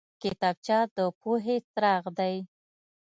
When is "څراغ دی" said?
1.71-2.35